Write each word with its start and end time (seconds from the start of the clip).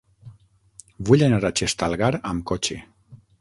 Vull 1.09 1.25
anar 1.27 1.39
a 1.49 1.51
Xestalgar 1.61 2.11
amb 2.31 2.47
cotxe. 2.53 2.81